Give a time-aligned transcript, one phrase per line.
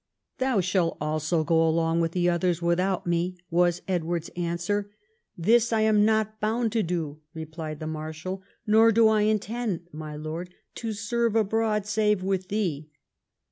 [0.39, 4.89] —"Thou shalt also go along with the others without me," was Edward's answer."
[5.37, 9.81] This I am not bound to do," replied the Marshal;" nor do I in tend,
[9.93, 12.89] my lord, to serve abroad save with thee."